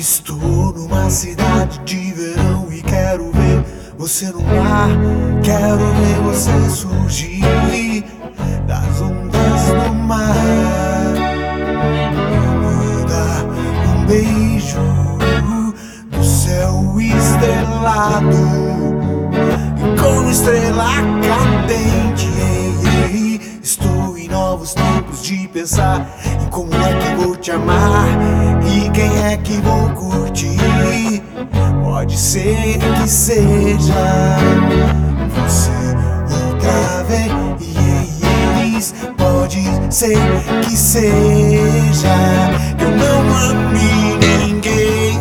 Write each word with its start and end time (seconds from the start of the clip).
Estou 0.00 0.72
numa 0.72 1.10
cidade 1.10 1.78
de 1.80 2.12
verão 2.12 2.72
e 2.72 2.80
quero 2.80 3.30
ver 3.32 3.62
você 3.98 4.30
no 4.30 4.40
mar. 4.40 4.88
Quero 5.42 5.76
ver 5.76 6.22
você 6.22 6.70
surgir 6.70 8.02
das 8.66 8.98
ondas 9.02 9.66
do 9.84 9.94
mar. 9.94 10.24
Dá 13.10 13.44
um 13.94 14.06
beijo 14.06 14.80
do 16.10 16.24
céu 16.24 16.98
estrelado, 16.98 18.38
como 20.00 20.30
estrela 20.30 20.94
cadente. 21.20 22.30
Estou 23.62 24.16
em 24.16 24.28
novos 24.28 24.72
tempos 24.72 25.22
de 25.22 25.46
pensar 25.48 26.08
em 26.42 26.48
como 26.48 26.72
é 26.74 26.94
que 26.94 27.14
vou 27.22 27.36
te 27.36 27.50
amar 27.50 28.18
e 28.22 28.29
quem 29.00 29.24
é 29.24 29.36
que 29.38 29.56
vou 29.62 29.88
curtir. 29.90 31.22
Pode 31.82 32.18
ser 32.18 32.78
que 33.00 33.08
seja 33.08 34.36
você 35.34 35.70
outra 36.44 37.04
vez. 37.04 38.94
Pode 39.16 39.62
ser 39.90 40.18
que 40.62 40.76
seja 40.76 42.18
que 42.76 42.84
eu 42.84 42.90
não 42.90 43.20
ame 43.48 44.18
ninguém. 44.20 45.18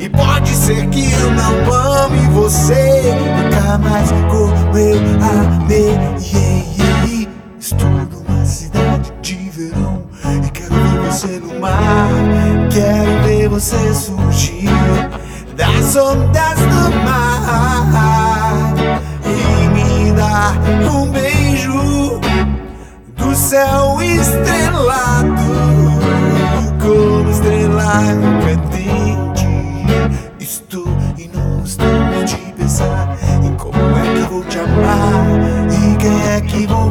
E 0.00 0.08
pode 0.08 0.48
ser 0.48 0.88
que 0.88 1.12
eu 1.12 1.30
não 1.30 1.72
ame 1.72 2.26
você 2.32 3.14
nunca 3.14 3.78
mais 3.78 4.10
como 4.30 4.76
eu 4.76 4.98
amei. 5.22 5.96
Estou 7.60 8.01
você 11.12 11.38
no 11.40 11.60
mar. 11.60 12.08
Quero 12.72 13.22
ver 13.24 13.48
você 13.48 13.92
surgir 13.94 14.70
das 15.54 15.94
ondas 15.94 16.58
do 16.58 16.90
mar 17.04 18.74
e 19.26 19.68
me 19.68 20.12
dar 20.12 20.56
um 20.90 21.10
beijo 21.10 22.18
do 23.14 23.34
céu 23.34 24.00
estrelado 24.00 25.34
como 26.80 27.30
estrela 27.30 27.92
cadente. 28.46 29.46
Estou 30.40 30.88
em 31.18 31.28
novos 31.28 31.76
tempos 31.76 32.30
de 32.30 32.52
pensar 32.54 33.18
em 33.44 33.54
como 33.56 33.76
é 33.98 34.14
que 34.14 34.30
vou 34.30 34.42
te 34.44 34.58
amar 34.58 35.26
e 35.70 35.96
quem 35.96 36.22
é 36.30 36.40
que 36.40 36.66
vou. 36.66 36.81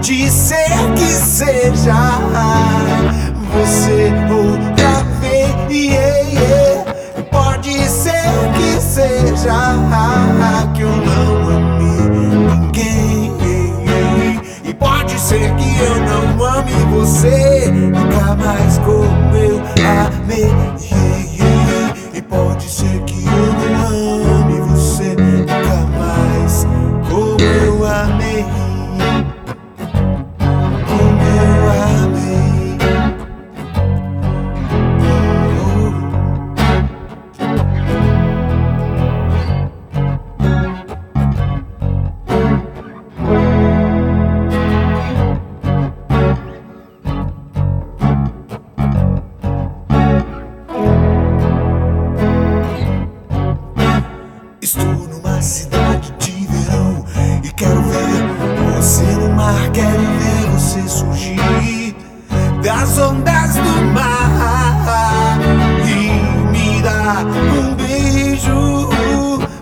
Pode 0.00 0.30
ser 0.30 0.94
que 0.96 1.04
seja 1.04 1.92
você 3.52 4.10
outra 4.32 5.04
vez. 5.20 5.54
yeah. 5.70 6.94
Pode 7.30 7.86
ser 7.86 8.32
que 8.56 8.80
seja 8.80 9.76
que 10.74 10.80
eu 10.80 10.88
não 10.88 11.48
ame 11.50 12.00
ninguém. 12.48 14.40
E 14.64 14.72
pode 14.72 15.20
ser 15.20 15.54
que 15.56 15.78
eu 15.82 15.96
não 15.96 16.46
ame 16.46 16.72
você 16.94 17.70
nunca 17.70 18.36
mais 18.36 18.78
como 18.78 19.36
eu 19.36 19.60
amei. 19.86 20.89
Numa 55.08 55.40
cidade 55.42 56.12
de 56.18 56.46
verão 56.46 57.04
e 57.42 57.50
quero 57.50 57.82
ver 57.82 58.76
você 58.76 59.02
no 59.02 59.30
mar, 59.30 59.70
quero 59.72 59.88
ver 59.88 60.50
você 60.52 60.88
surgir 60.88 61.96
das 62.62 62.98
ondas 62.98 63.54
do 63.54 63.84
mar 63.94 65.38
e 65.86 66.48
me 66.50 66.82
dar 66.82 67.24
um 67.26 67.74
beijo 67.74 68.90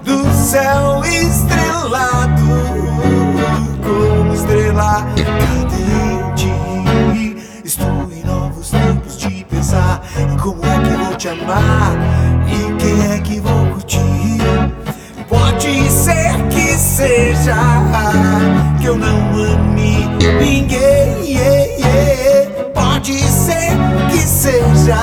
do 0.04 0.32
céu 0.34 1.03
estrelado 1.04 2.28
Pode 15.58 15.91
ser 15.91 16.48
que 16.50 16.78
seja 16.78 17.56
que 18.80 18.86
eu 18.86 18.96
não 18.96 19.34
ame 19.34 20.06
ninguém. 20.38 20.78
yeah, 21.24 21.64
yeah. 21.78 22.64
Pode 22.72 23.19
ser 23.19 23.72
que 24.08 24.18
seja 24.18 24.97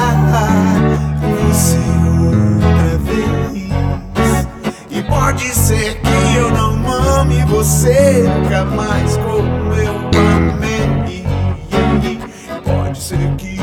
você 1.43 1.77
outra 2.07 2.97
vez. 2.99 4.47
E 4.89 5.03
pode 5.03 5.53
ser 5.53 5.99
que 5.99 6.37
eu 6.37 6.49
não 6.51 6.89
ame 7.19 7.43
você 7.47 8.23
nunca 8.23 8.63
mais 8.63 9.17
como 9.17 9.73
eu 9.73 9.93
amei. 10.53 11.25
Pode 12.63 12.97
ser 12.97 13.35
que 13.37 13.59